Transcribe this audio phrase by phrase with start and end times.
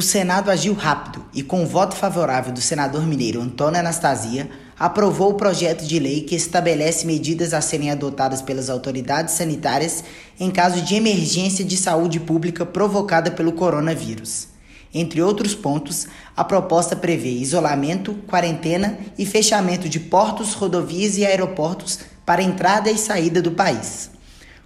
[0.00, 5.32] O Senado agiu rápido e, com o voto favorável do senador mineiro Antônio Anastasia, aprovou
[5.32, 10.02] o projeto de lei que estabelece medidas a serem adotadas pelas autoridades sanitárias
[10.40, 14.48] em caso de emergência de saúde pública provocada pelo coronavírus.
[14.94, 21.98] Entre outros pontos, a proposta prevê isolamento, quarentena e fechamento de portos, rodovias e aeroportos
[22.24, 24.10] para entrada e saída do país.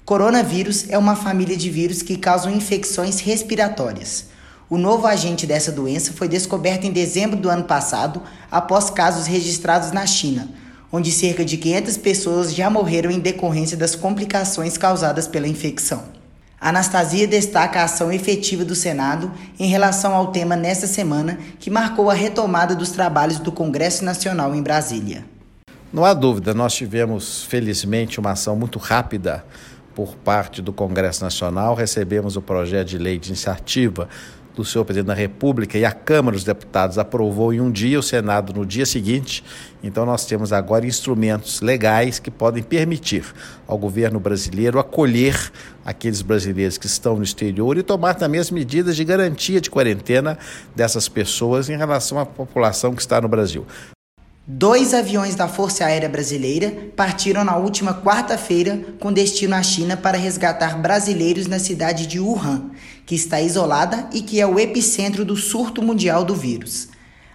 [0.05, 4.33] Coronavírus é uma família de vírus que causam infecções respiratórias.
[4.69, 9.93] O novo agente dessa doença foi descoberto em dezembro do ano passado, após casos registrados
[9.93, 10.49] na China,
[10.91, 16.05] onde cerca de 500 pessoas já morreram em decorrência das complicações causadas pela infecção.
[16.59, 22.09] Anastasia destaca a ação efetiva do Senado em relação ao tema nesta semana, que marcou
[22.09, 25.27] a retomada dos trabalhos do Congresso Nacional em Brasília.
[25.93, 29.45] Não há dúvida, nós tivemos, felizmente, uma ação muito rápida
[29.95, 31.75] por parte do Congresso Nacional.
[31.75, 34.09] Recebemos o projeto de lei de iniciativa
[34.55, 38.03] do senhor presidente da República e a Câmara dos Deputados aprovou em um dia, o
[38.03, 39.45] Senado no dia seguinte.
[39.83, 43.25] Então, nós temos agora instrumentos legais que podem permitir
[43.67, 45.53] ao governo brasileiro acolher
[45.85, 50.39] aqueles brasileiros que estão no exterior e tomar também as medidas de garantia de quarentena
[50.75, 53.67] dessas pessoas em relação à população que está no Brasil.
[54.47, 60.19] Dois aviões da Força Aérea Brasileira partiram na última quarta-feira com destino à China para
[60.19, 62.71] resgatar brasileiros na cidade de Wuhan,
[63.07, 66.89] que está isolada e que é o epicentro do surto mundial do vírus.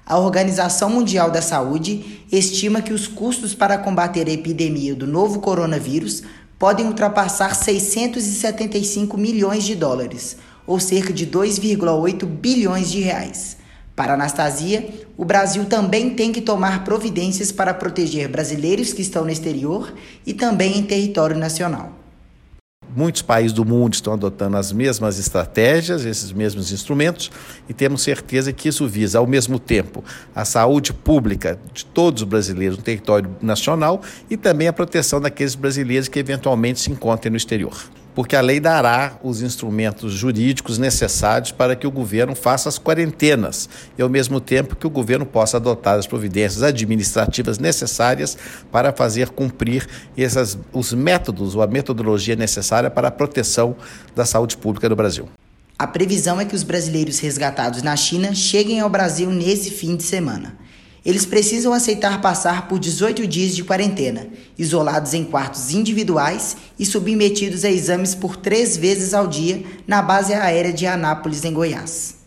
[0.06, 5.40] A Organização Mundial da Saúde estima que os custos para combater a epidemia do novo
[5.40, 6.22] coronavírus
[6.60, 10.38] podem ultrapassar 675 milhões de dólares,
[10.68, 13.59] ou cerca de 2,8 bilhões de reais.
[14.00, 19.30] Para Anastasia, o Brasil também tem que tomar providências para proteger brasileiros que estão no
[19.30, 19.94] exterior
[20.26, 21.92] e também em território nacional.
[22.96, 27.30] Muitos países do mundo estão adotando as mesmas estratégias, esses mesmos instrumentos,
[27.68, 30.02] e temos certeza que isso visa, ao mesmo tempo,
[30.34, 35.56] a saúde pública de todos os brasileiros no território nacional e também a proteção daqueles
[35.56, 37.76] brasileiros que eventualmente se encontrem no exterior
[38.20, 43.70] porque a lei dará os instrumentos jurídicos necessários para que o governo faça as quarentenas
[43.98, 48.38] e, ao mesmo tempo, que o governo possa adotar as providências administrativas necessárias
[48.70, 49.88] para fazer cumprir
[50.18, 53.74] essas, os métodos ou a metodologia necessária para a proteção
[54.14, 55.30] da saúde pública do Brasil.
[55.78, 60.04] A previsão é que os brasileiros resgatados na China cheguem ao Brasil nesse fim de
[60.04, 60.58] semana.
[61.06, 64.28] Eles precisam aceitar passar por 18 dias de quarentena,
[64.58, 70.34] isolados em quartos individuais e submetidos a exames por três vezes ao dia na base
[70.34, 72.19] aérea de Anápolis, em Goiás.